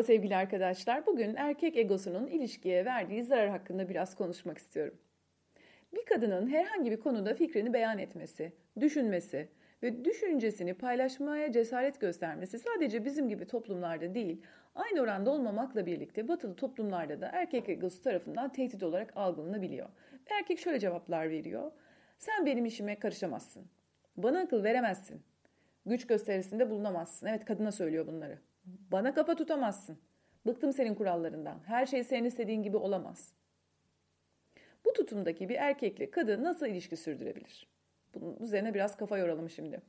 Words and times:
Merhaba 0.00 0.12
sevgili 0.12 0.36
arkadaşlar. 0.36 1.06
Bugün 1.06 1.34
erkek 1.34 1.76
egosunun 1.76 2.26
ilişkiye 2.26 2.84
verdiği 2.84 3.22
zarar 3.22 3.48
hakkında 3.48 3.88
biraz 3.88 4.14
konuşmak 4.14 4.58
istiyorum. 4.58 4.98
Bir 5.94 6.04
kadının 6.04 6.48
herhangi 6.48 6.90
bir 6.90 7.00
konuda 7.00 7.34
fikrini 7.34 7.72
beyan 7.72 7.98
etmesi, 7.98 8.52
düşünmesi 8.80 9.48
ve 9.82 10.04
düşüncesini 10.04 10.74
paylaşmaya 10.74 11.52
cesaret 11.52 12.00
göstermesi 12.00 12.58
sadece 12.58 13.04
bizim 13.04 13.28
gibi 13.28 13.46
toplumlarda 13.46 14.14
değil, 14.14 14.42
aynı 14.74 15.00
oranda 15.00 15.30
olmamakla 15.30 15.86
birlikte 15.86 16.28
batılı 16.28 16.56
toplumlarda 16.56 17.20
da 17.20 17.30
erkek 17.32 17.68
egosu 17.68 18.02
tarafından 18.02 18.52
tehdit 18.52 18.82
olarak 18.82 19.12
algılanabiliyor. 19.16 19.88
Erkek 20.30 20.58
şöyle 20.58 20.78
cevaplar 20.78 21.30
veriyor. 21.30 21.72
Sen 22.18 22.46
benim 22.46 22.64
işime 22.66 22.98
karışamazsın. 22.98 23.66
Bana 24.16 24.40
akıl 24.40 24.64
veremezsin. 24.64 25.22
Güç 25.86 26.06
gösterisinde 26.06 26.70
bulunamazsın. 26.70 27.26
Evet 27.26 27.44
kadına 27.44 27.72
söylüyor 27.72 28.06
bunları. 28.06 28.49
Bana 28.64 29.14
kafa 29.14 29.36
tutamazsın. 29.36 29.98
Bıktım 30.46 30.72
senin 30.72 30.94
kurallarından. 30.94 31.60
Her 31.66 31.86
şey 31.86 32.04
senin 32.04 32.24
istediğin 32.24 32.62
gibi 32.62 32.76
olamaz. 32.76 33.32
Bu 34.84 34.92
tutumdaki 34.92 35.48
bir 35.48 35.56
erkekle 35.56 36.10
kadın 36.10 36.44
nasıl 36.44 36.66
ilişki 36.66 36.96
sürdürebilir? 36.96 37.66
Bunun 38.14 38.36
üzerine 38.36 38.74
biraz 38.74 38.96
kafa 38.96 39.18
yoralım 39.18 39.50
şimdi. 39.50 39.80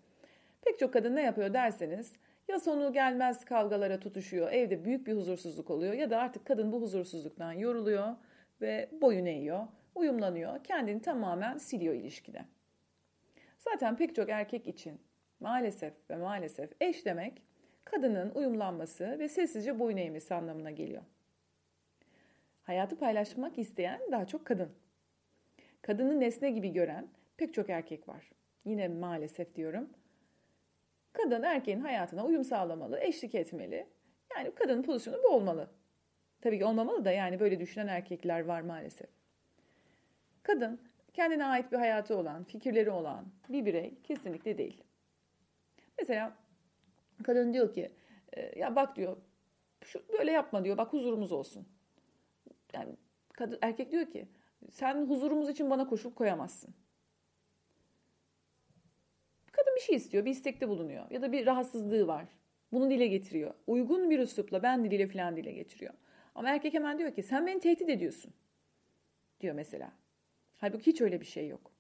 Pek 0.62 0.80
çok 0.80 0.94
kadın 0.94 1.16
ne 1.16 1.22
yapıyor 1.22 1.54
derseniz 1.54 2.14
ya 2.48 2.60
sonu 2.60 2.94
gelmez 2.94 3.46
kavgalara 3.46 4.00
tutuşuyor, 4.00 4.52
evde 4.52 4.86
büyük 4.86 5.08
bir 5.08 5.14
huzursuzluk 5.14 5.70
oluyor 5.70 5.94
ya 5.94 6.10
da 6.10 6.20
artık 6.20 6.46
kadın 6.46 6.72
bu 6.72 6.82
huzursuzluktan 6.82 7.52
yoruluyor 7.52 8.16
ve 8.62 8.90
boyun 9.02 9.26
eğiyor, 9.26 9.68
uyumlanıyor, 9.96 10.64
kendini 10.64 11.02
tamamen 11.02 11.58
siliyor 11.58 11.94
ilişkide. 11.94 12.46
Zaten 13.58 13.98
pek 13.98 14.16
çok 14.16 14.30
erkek 14.30 14.68
için 14.68 15.02
maalesef 15.40 15.94
ve 16.10 16.16
maalesef 16.16 16.72
eş 16.82 17.06
demek 17.06 17.42
kadının 17.86 18.32
uyumlanması 18.36 19.20
ve 19.20 19.30
sessizce 19.30 19.80
boyun 19.80 19.98
eğmesi 19.98 20.36
anlamına 20.36 20.72
geliyor. 20.72 21.02
Hayatı 22.64 22.98
paylaşmak 23.00 23.58
isteyen 23.58 24.02
daha 24.12 24.26
çok 24.26 24.46
kadın. 24.46 24.70
Kadını 25.82 26.20
nesne 26.20 26.52
gibi 26.52 26.74
gören 26.74 27.08
pek 27.38 27.54
çok 27.54 27.70
erkek 27.70 28.08
var. 28.08 28.32
Yine 28.66 28.88
maalesef 28.88 29.56
diyorum. 29.56 29.90
Kadın 31.14 31.44
erkeğin 31.44 31.80
hayatına 31.80 32.26
uyum 32.26 32.44
sağlamalı, 32.44 33.00
eşlik 33.00 33.36
etmeli. 33.36 33.88
Yani 34.36 34.52
kadının 34.56 34.84
pozisyonu 34.84 35.24
bu 35.24 35.28
olmalı. 35.28 35.70
Tabii 36.42 36.60
ki 36.60 36.66
olmamalı 36.66 37.06
da 37.06 37.12
yani 37.12 37.40
böyle 37.40 37.60
düşünen 37.60 37.88
erkekler 37.88 38.46
var 38.46 38.62
maalesef. 38.62 39.10
Kadın 40.44 40.80
kendine 41.14 41.46
ait 41.46 41.72
bir 41.72 41.78
hayatı 41.78 42.18
olan, 42.18 42.44
fikirleri 42.44 42.90
olan 42.90 43.26
bir 43.50 43.66
birey 43.66 43.94
kesinlikle 44.04 44.58
değil. 44.58 44.84
Mesela 46.00 46.34
kadın 47.24 47.54
diyor 47.54 47.74
ki 47.74 47.92
e, 48.34 48.60
ya 48.60 48.76
bak 48.76 48.96
diyor 48.96 49.18
şu 49.84 50.04
böyle 50.18 50.32
yapma 50.32 50.64
diyor 50.64 50.78
bak 50.78 50.94
huzurumuz 50.94 51.32
olsun. 51.32 51.68
Yani 52.74 52.96
kadın 53.34 53.60
erkek 53.62 53.92
diyor 53.92 54.06
ki 54.06 54.28
sen 54.72 55.06
huzurumuz 55.06 55.50
için 55.50 55.70
bana 55.70 55.88
koşup 55.88 56.16
koyamazsın. 56.16 56.74
Kadın 59.52 59.76
bir 59.76 59.82
şey 59.82 59.96
istiyor, 59.96 60.26
bir 60.26 60.32
istekte 60.32 60.70
bulunuyor 60.70 61.12
ya 61.12 61.22
da 61.22 61.32
bir 61.32 61.46
rahatsızlığı 61.46 62.08
var. 62.08 62.26
Bunu 62.72 62.90
dile 62.90 63.08
getiriyor. 63.08 63.54
Uygun 63.68 64.10
bir 64.10 64.20
üslupla 64.20 64.64
ben 64.64 64.86
diliyle 64.86 65.08
falan 65.08 65.38
dile 65.38 65.52
getiriyor. 65.52 65.94
Ama 66.36 66.50
erkek 66.50 66.74
hemen 66.74 67.00
diyor 67.00 67.16
ki 67.16 67.24
sen 67.24 67.48
beni 67.48 67.60
tehdit 67.60 67.90
ediyorsun. 67.90 68.34
Diyor 69.42 69.56
mesela. 69.56 69.92
Halbuki 70.58 70.92
hiç 70.92 71.02
öyle 71.02 71.22
bir 71.22 71.26
şey 71.26 71.48
yok. 71.48 71.72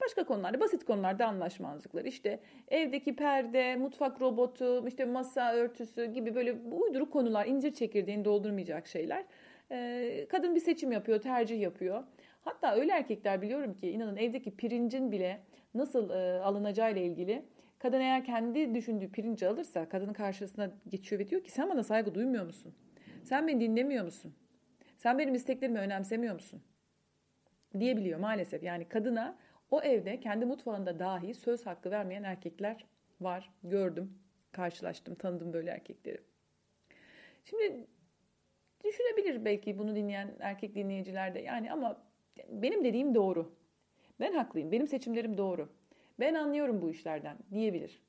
Başka 0.00 0.24
konularda, 0.24 0.60
basit 0.60 0.84
konularda 0.84 1.26
anlaşmazlıklar. 1.26 2.04
İşte 2.04 2.40
evdeki 2.68 3.16
perde, 3.16 3.76
mutfak 3.76 4.20
robotu, 4.20 4.88
işte 4.88 5.04
masa 5.04 5.52
örtüsü 5.54 6.04
gibi 6.04 6.34
böyle 6.34 6.52
uyduruk 6.70 7.12
konular, 7.12 7.46
incir 7.46 7.74
çekirdeğini 7.74 8.24
doldurmayacak 8.24 8.86
şeyler. 8.86 9.24
Ee, 9.72 10.26
kadın 10.28 10.54
bir 10.54 10.60
seçim 10.60 10.92
yapıyor, 10.92 11.20
tercih 11.20 11.60
yapıyor. 11.60 12.04
Hatta 12.40 12.74
öyle 12.74 12.92
erkekler 12.92 13.42
biliyorum 13.42 13.74
ki 13.74 13.90
inanın 13.90 14.16
evdeki 14.16 14.56
pirincin 14.56 15.12
bile 15.12 15.40
nasıl 15.74 16.10
e, 16.10 16.40
alınacağıyla 16.40 17.02
ilgili 17.02 17.44
kadın 17.78 18.00
eğer 18.00 18.24
kendi 18.24 18.74
düşündüğü 18.74 19.12
pirinci 19.12 19.48
alırsa 19.48 19.88
kadının 19.88 20.12
karşısına 20.12 20.70
geçiyor 20.88 21.20
ve 21.20 21.28
diyor 21.28 21.44
ki 21.44 21.50
sen 21.50 21.70
bana 21.70 21.82
saygı 21.82 22.14
duymuyor 22.14 22.44
musun? 22.44 22.74
Sen 23.24 23.48
beni 23.48 23.60
dinlemiyor 23.60 24.04
musun? 24.04 24.34
Sen 24.98 25.18
benim 25.18 25.34
isteklerimi 25.34 25.78
önemsemiyor 25.78 26.34
musun? 26.34 26.62
Diyebiliyor 27.78 28.18
maalesef. 28.18 28.62
Yani 28.62 28.88
kadına 28.88 29.36
o 29.70 29.82
evde 29.82 30.20
kendi 30.20 30.44
mutfağında 30.44 30.98
dahi 30.98 31.34
söz 31.34 31.66
hakkı 31.66 31.90
vermeyen 31.90 32.22
erkekler 32.22 32.86
var. 33.20 33.50
Gördüm, 33.62 34.18
karşılaştım, 34.52 35.14
tanıdım 35.14 35.52
böyle 35.52 35.70
erkekleri. 35.70 36.20
Şimdi 37.44 37.86
düşünebilir 38.84 39.44
belki 39.44 39.78
bunu 39.78 39.96
dinleyen 39.96 40.36
erkek 40.40 40.74
dinleyiciler 40.74 41.34
de 41.34 41.40
yani 41.40 41.72
ama 41.72 42.02
benim 42.48 42.84
dediğim 42.84 43.14
doğru. 43.14 43.54
Ben 44.20 44.32
haklıyım, 44.32 44.72
benim 44.72 44.86
seçimlerim 44.86 45.38
doğru. 45.38 45.68
Ben 46.20 46.34
anlıyorum 46.34 46.82
bu 46.82 46.90
işlerden 46.90 47.38
diyebilir. 47.52 48.02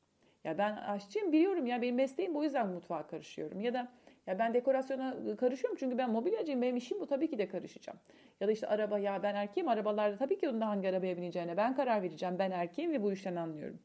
Ya 0.44 0.58
ben 0.58 0.76
aşçıyım 0.76 1.32
biliyorum 1.32 1.66
ya 1.66 1.82
benim 1.82 1.96
mesleğim 1.96 2.36
bu 2.36 2.44
yüzden 2.44 2.68
mutfağa 2.68 3.08
karışıyorum. 3.08 3.62
Ya 3.62 3.74
da 3.74 3.92
ya 4.28 4.40
ben 4.40 4.54
dekorasyona 4.54 5.36
karışıyorum 5.38 5.78
çünkü 5.80 5.98
ben 5.98 6.12
mobilyacıyım 6.12 6.62
benim 6.62 6.78
işim 6.78 7.00
bu 7.00 7.08
tabii 7.08 7.30
ki 7.30 7.38
de 7.38 7.48
karışacağım. 7.48 8.00
Ya 8.40 8.48
da 8.48 8.52
işte 8.52 8.68
araba 8.68 9.00
ya 9.00 9.24
ben 9.24 9.36
erkeğim 9.36 9.68
arabalarda 9.70 10.18
tabii 10.18 10.38
ki 10.38 10.50
onda 10.50 10.68
hangi 10.68 10.90
arabaya 10.90 11.18
bineceğine 11.18 11.58
ben 11.58 11.76
karar 11.76 12.02
vereceğim. 12.02 12.36
Ben 12.40 12.52
erkeğim 12.52 12.92
ve 12.92 13.04
bu 13.04 13.12
işten 13.12 13.36
anlıyorum. 13.36 13.80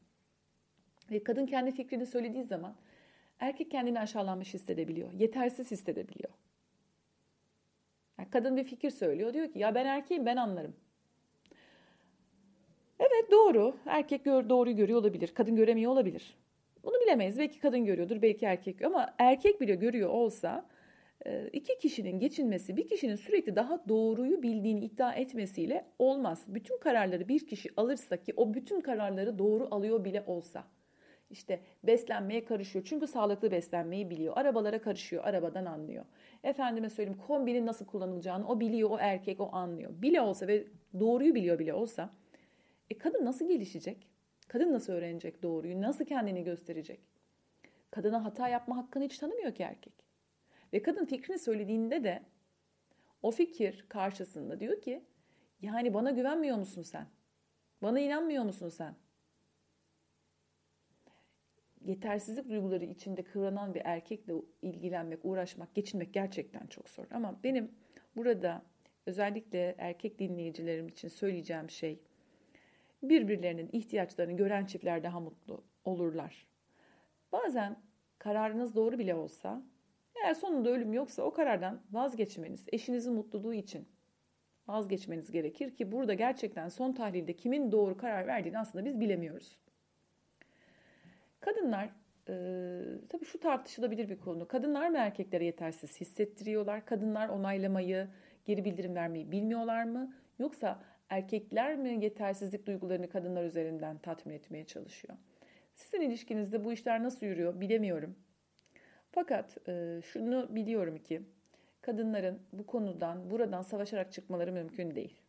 Ve 1.11 1.23
kadın 1.23 1.45
kendi 1.45 1.71
fikrini 1.71 2.05
söylediği 2.05 2.43
zaman 2.43 2.75
erkek 3.39 3.71
kendini 3.71 3.99
aşağılanmış 3.99 4.53
hissedebiliyor. 4.53 5.13
Yetersiz 5.13 5.71
hissedebiliyor. 5.71 6.33
Yani 8.19 8.29
kadın 8.29 8.57
bir 8.57 8.63
fikir 8.63 8.89
söylüyor. 8.89 9.33
Diyor 9.33 9.51
ki 9.51 9.59
ya 9.59 9.75
ben 9.75 9.85
erkeğim 9.85 10.25
ben 10.25 10.37
anlarım. 10.37 10.75
Doğru. 13.31 13.75
Erkek 13.85 14.25
gör, 14.25 14.49
doğruyu 14.49 14.75
görüyor 14.75 14.99
olabilir. 14.99 15.27
Kadın 15.27 15.55
göremiyor 15.55 15.91
olabilir. 15.91 16.37
Bunu 16.83 16.93
bilemeyiz. 17.05 17.39
Belki 17.39 17.59
kadın 17.59 17.85
görüyordur, 17.85 18.21
belki 18.21 18.45
erkek. 18.45 18.81
Ama 18.81 19.13
erkek 19.17 19.61
bile 19.61 19.75
görüyor 19.75 20.09
olsa 20.09 20.65
e, 21.25 21.47
iki 21.53 21.77
kişinin 21.77 22.19
geçinmesi, 22.19 22.77
bir 22.77 22.87
kişinin 22.87 23.15
sürekli 23.15 23.55
daha 23.55 23.83
doğruyu 23.89 24.43
bildiğini 24.43 24.85
iddia 24.85 25.13
etmesiyle 25.13 25.85
olmaz. 25.99 26.45
Bütün 26.47 26.77
kararları 26.77 27.27
bir 27.27 27.47
kişi 27.47 27.69
alırsa 27.77 28.17
ki 28.17 28.33
o 28.37 28.53
bütün 28.53 28.81
kararları 28.81 29.39
doğru 29.39 29.67
alıyor 29.71 30.05
bile 30.05 30.23
olsa. 30.27 30.63
İşte 31.29 31.59
beslenmeye 31.83 32.45
karışıyor. 32.45 32.85
Çünkü 32.85 33.07
sağlıklı 33.07 33.51
beslenmeyi 33.51 34.09
biliyor. 34.09 34.33
Arabalara 34.37 34.81
karışıyor. 34.81 35.23
Arabadan 35.23 35.65
anlıyor. 35.65 36.05
Efendime 36.43 36.89
söyleyeyim 36.89 37.19
kombinin 37.27 37.65
nasıl 37.65 37.85
kullanılacağını 37.85 38.47
o 38.47 38.59
biliyor. 38.59 38.89
O 38.89 38.97
erkek 38.99 39.39
o 39.39 39.49
anlıyor. 39.51 39.91
Bile 40.01 40.21
olsa 40.21 40.47
ve 40.47 40.67
doğruyu 40.99 41.35
biliyor 41.35 41.59
bile 41.59 41.73
olsa. 41.73 42.09
E 42.89 42.97
kadın 42.97 43.25
nasıl 43.25 43.47
gelişecek? 43.47 44.07
Kadın 44.47 44.73
nasıl 44.73 44.93
öğrenecek 44.93 45.43
doğruyu? 45.43 45.81
Nasıl 45.81 46.05
kendini 46.05 46.43
gösterecek? 46.43 46.99
Kadına 47.91 48.25
hata 48.25 48.47
yapma 48.47 48.77
hakkını 48.77 49.03
hiç 49.03 49.17
tanımıyor 49.17 49.55
ki 49.55 49.63
erkek. 49.63 49.93
Ve 50.73 50.81
kadın 50.81 51.05
fikrini 51.05 51.39
söylediğinde 51.39 52.03
de 52.03 52.23
o 53.21 53.31
fikir 53.31 53.85
karşısında 53.89 54.59
diyor 54.59 54.81
ki 54.81 55.05
yani 55.61 55.93
bana 55.93 56.11
güvenmiyor 56.11 56.57
musun 56.57 56.81
sen? 56.81 57.07
Bana 57.81 57.99
inanmıyor 57.99 58.43
musun 58.43 58.69
sen? 58.69 58.95
Yetersizlik 61.81 62.49
duyguları 62.49 62.85
içinde 62.85 63.23
kıvranan 63.23 63.75
bir 63.75 63.81
erkekle 63.85 64.33
ilgilenmek, 64.61 65.19
uğraşmak, 65.25 65.75
geçinmek 65.75 66.13
gerçekten 66.13 66.67
çok 66.67 66.89
zor. 66.89 67.05
Ama 67.11 67.43
benim 67.43 67.71
burada 68.15 68.61
özellikle 69.05 69.75
erkek 69.77 70.19
dinleyicilerim 70.19 70.87
için 70.87 71.07
söyleyeceğim 71.07 71.69
şey 71.69 71.99
birbirlerinin 73.03 73.69
ihtiyaçlarını 73.71 74.37
gören 74.37 74.65
çiftler 74.65 75.03
daha 75.03 75.19
mutlu 75.19 75.63
olurlar. 75.85 76.47
Bazen 77.31 77.79
kararınız 78.19 78.75
doğru 78.75 78.99
bile 78.99 79.15
olsa, 79.15 79.61
eğer 80.15 80.33
sonunda 80.33 80.69
ölüm 80.69 80.93
yoksa 80.93 81.23
o 81.23 81.33
karardan 81.33 81.81
vazgeçmeniz, 81.91 82.65
eşinizin 82.71 83.13
mutluluğu 83.13 83.53
için 83.53 83.87
vazgeçmeniz 84.67 85.31
gerekir 85.31 85.75
ki 85.75 85.91
burada 85.91 86.13
gerçekten 86.13 86.69
son 86.69 86.93
tahlilde 86.93 87.33
kimin 87.33 87.71
doğru 87.71 87.97
karar 87.97 88.27
verdiğini 88.27 88.59
aslında 88.59 88.85
biz 88.85 88.99
bilemiyoruz. 88.99 89.57
Kadınlar, 91.39 91.89
e, 92.29 92.33
tabii 93.09 93.25
şu 93.25 93.39
tartışılabilir 93.39 94.09
bir 94.09 94.19
konu. 94.19 94.47
Kadınlar 94.47 94.89
mı 94.89 94.97
erkeklere 94.97 95.45
yetersiz 95.45 96.01
hissettiriyorlar? 96.01 96.85
Kadınlar 96.85 97.29
onaylamayı, 97.29 98.07
geri 98.45 98.65
bildirim 98.65 98.95
vermeyi 98.95 99.31
bilmiyorlar 99.31 99.83
mı? 99.83 100.13
Yoksa 100.39 100.83
erkekler 101.09 101.75
mi 101.75 102.03
yetersizlik 102.03 102.67
duygularını 102.67 103.09
kadınlar 103.09 103.43
üzerinden 103.43 103.97
tatmin 103.97 104.33
etmeye 104.33 104.65
çalışıyor? 104.65 105.17
Sizin 105.75 106.01
ilişkinizde 106.01 106.63
bu 106.63 106.73
işler 106.73 107.03
nasıl 107.03 107.25
yürüyor 107.25 107.59
bilemiyorum. 107.61 108.15
Fakat 109.11 109.67
e, 109.67 110.01
şunu 110.03 110.55
biliyorum 110.55 110.97
ki 110.97 111.21
kadınların 111.81 112.41
bu 112.53 112.65
konudan, 112.65 113.31
buradan 113.31 113.61
savaşarak 113.61 114.11
çıkmaları 114.11 114.51
mümkün 114.51 114.95
değil. 114.95 115.21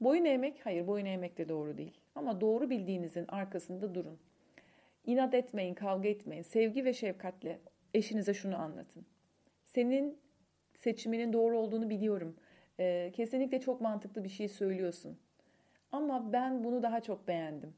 Boyun 0.00 0.24
eğmek, 0.24 0.66
hayır 0.66 0.86
boyun 0.86 1.06
eğmek 1.06 1.38
de 1.38 1.48
doğru 1.48 1.78
değil. 1.78 2.00
Ama 2.14 2.40
doğru 2.40 2.70
bildiğinizin 2.70 3.24
arkasında 3.28 3.94
durun. 3.94 4.18
İnat 5.06 5.34
etmeyin, 5.34 5.74
kavga 5.74 6.08
etmeyin. 6.08 6.42
Sevgi 6.42 6.84
ve 6.84 6.92
şefkatle 6.92 7.60
eşinize 7.94 8.34
şunu 8.34 8.56
anlatın. 8.56 9.06
Senin 9.64 10.18
seçiminin 10.78 11.32
doğru 11.32 11.58
olduğunu 11.58 11.90
biliyorum. 11.90 12.36
Ee, 12.80 13.12
kesinlikle 13.14 13.60
çok 13.60 13.80
mantıklı 13.80 14.24
bir 14.24 14.28
şey 14.28 14.48
söylüyorsun. 14.48 15.18
Ama 15.92 16.32
ben 16.32 16.64
bunu 16.64 16.82
daha 16.82 17.00
çok 17.00 17.28
beğendim. 17.28 17.74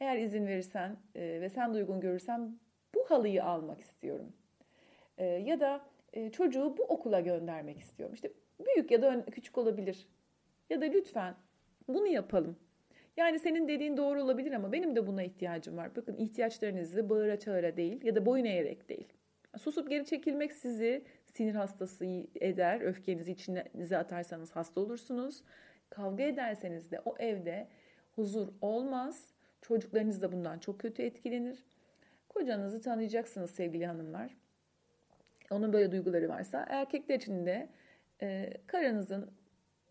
Eğer 0.00 0.18
izin 0.18 0.46
verirsen 0.46 0.96
e, 1.14 1.40
ve 1.40 1.48
sen 1.48 1.74
de 1.74 1.78
uygun 1.78 2.00
görürsen 2.00 2.58
bu 2.94 3.04
halıyı 3.10 3.44
almak 3.44 3.80
istiyorum. 3.80 4.32
E, 5.18 5.24
ya 5.24 5.60
da 5.60 5.80
e, 6.12 6.30
çocuğu 6.30 6.74
bu 6.78 6.82
okula 6.82 7.20
göndermek 7.20 7.78
istiyorum. 7.78 8.14
İşte 8.14 8.32
büyük 8.66 8.90
ya 8.90 9.02
da 9.02 9.24
küçük 9.24 9.58
olabilir. 9.58 10.08
Ya 10.70 10.80
da 10.80 10.84
lütfen 10.84 11.34
bunu 11.88 12.06
yapalım. 12.06 12.56
Yani 13.16 13.38
senin 13.38 13.68
dediğin 13.68 13.96
doğru 13.96 14.22
olabilir 14.22 14.52
ama 14.52 14.72
benim 14.72 14.96
de 14.96 15.06
buna 15.06 15.22
ihtiyacım 15.22 15.76
var. 15.76 15.96
Bakın 15.96 16.16
ihtiyaçlarınızı 16.16 17.08
bağıra 17.08 17.38
çağıra 17.38 17.76
değil 17.76 18.04
ya 18.04 18.14
da 18.14 18.26
boyun 18.26 18.44
eğerek 18.44 18.88
değil. 18.88 19.08
Susup 19.58 19.90
geri 19.90 20.04
çekilmek 20.04 20.52
sizi 20.52 21.04
sinir 21.34 21.54
hastası 21.54 22.04
eder. 22.34 22.80
Öfkenizi 22.80 23.32
içinize 23.32 23.98
atarsanız 23.98 24.56
hasta 24.56 24.80
olursunuz. 24.80 25.42
Kavga 25.90 26.22
ederseniz 26.22 26.90
de 26.90 27.00
o 27.04 27.16
evde 27.18 27.68
huzur 28.14 28.48
olmaz. 28.60 29.24
Çocuklarınız 29.62 30.22
da 30.22 30.32
bundan 30.32 30.58
çok 30.58 30.80
kötü 30.80 31.02
etkilenir. 31.02 31.64
Kocanızı 32.28 32.82
tanıyacaksınız 32.82 33.50
sevgili 33.50 33.86
hanımlar. 33.86 34.36
Onun 35.50 35.72
böyle 35.72 35.92
duyguları 35.92 36.28
varsa 36.28 36.66
erkekler 36.68 37.14
için 37.14 37.46
de 37.46 37.68
e, 38.22 38.52
karınızın 38.66 39.30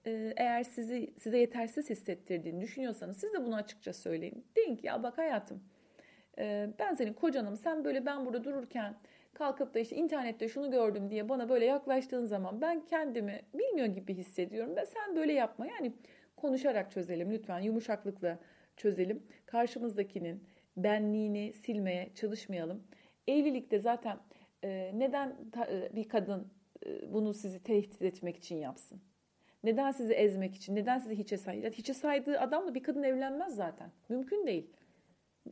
e, 0.05 0.33
eğer 0.37 0.63
sizi 0.63 1.13
size 1.19 1.37
yetersiz 1.37 1.89
hissettirdiğini 1.89 2.61
düşünüyorsanız 2.61 3.17
siz 3.17 3.33
de 3.33 3.45
bunu 3.45 3.55
açıkça 3.55 3.93
söyleyin. 3.93 4.45
Deyin 4.55 4.75
ki 4.75 4.87
ya 4.87 5.03
bak 5.03 5.17
hayatım 5.17 5.63
e, 6.37 6.69
ben 6.79 6.93
senin 6.93 7.13
kocanım 7.13 7.57
sen 7.57 7.85
böyle 7.85 8.05
ben 8.05 8.25
burada 8.25 8.43
dururken 8.43 8.95
kalkıp 9.35 9.73
da 9.73 9.79
işte 9.79 9.95
internette 9.95 10.47
şunu 10.47 10.71
gördüm 10.71 11.09
diye 11.09 11.29
bana 11.29 11.49
böyle 11.49 11.65
yaklaştığın 11.65 12.25
zaman 12.25 12.61
ben 12.61 12.85
kendimi 12.85 13.41
bilmiyor 13.53 13.87
gibi 13.87 14.13
hissediyorum 14.13 14.75
ve 14.75 14.85
sen 14.85 15.15
böyle 15.15 15.33
yapma. 15.33 15.67
Yani 15.67 15.93
konuşarak 16.35 16.91
çözelim 16.91 17.31
lütfen 17.31 17.59
yumuşaklıkla 17.59 18.39
çözelim. 18.77 19.23
Karşımızdakinin 19.45 20.43
benliğini 20.77 21.53
silmeye 21.53 22.09
çalışmayalım. 22.15 22.83
Evlilikte 23.27 23.79
zaten 23.79 24.17
e, 24.63 24.91
neden 24.93 25.35
e, 25.69 25.95
bir 25.95 26.09
kadın 26.09 26.47
e, 26.85 27.13
bunu 27.13 27.33
sizi 27.33 27.63
tehdit 27.63 28.01
etmek 28.01 28.37
için 28.37 28.55
yapsın? 28.55 29.01
Neden 29.63 29.91
sizi 29.91 30.13
ezmek 30.13 30.55
için? 30.55 30.75
Neden 30.75 30.97
sizi 30.97 31.15
hiçe 31.17 31.37
saydı? 31.37 31.69
Hiçe 31.69 31.93
saydığı 31.93 32.39
adamla 32.39 32.75
bir 32.75 32.83
kadın 32.83 33.03
evlenmez 33.03 33.55
zaten. 33.55 33.91
Mümkün 34.09 34.47
değil. 34.47 34.69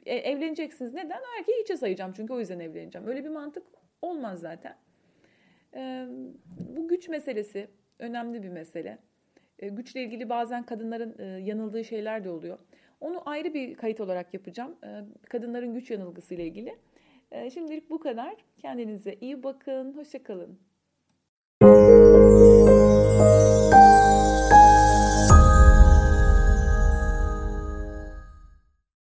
E, 0.05 0.15
evleneceksiniz. 0.15 0.93
Neden? 0.93 1.21
Erkeği 1.39 1.61
hiçe 1.61 1.77
sayacağım 1.77 2.13
çünkü 2.15 2.33
o 2.33 2.39
yüzden 2.39 2.59
evleneceğim. 2.59 3.07
Öyle 3.07 3.23
bir 3.23 3.29
mantık 3.29 3.63
olmaz 4.01 4.39
zaten. 4.39 4.75
E, 5.75 6.07
bu 6.59 6.87
güç 6.87 7.09
meselesi 7.09 7.67
önemli 7.99 8.43
bir 8.43 8.49
mesele. 8.49 8.97
E, 9.59 9.67
güçle 9.69 10.03
ilgili 10.03 10.29
bazen 10.29 10.63
kadınların 10.63 11.15
e, 11.19 11.23
yanıldığı 11.23 11.83
şeyler 11.83 12.23
de 12.23 12.29
oluyor. 12.29 12.57
Onu 13.01 13.29
ayrı 13.29 13.53
bir 13.53 13.75
kayıt 13.75 14.01
olarak 14.01 14.33
yapacağım. 14.33 14.75
E, 14.83 15.01
kadınların 15.29 15.73
güç 15.73 15.91
yanılgısı 15.91 16.33
ile 16.33 16.45
ilgili. 16.45 16.75
E, 17.31 17.49
şimdilik 17.49 17.89
bu 17.89 17.99
kadar. 17.99 18.35
Kendinize 18.57 19.15
iyi 19.21 19.43
bakın. 19.43 19.97
Hoşçakalın. 19.97 20.59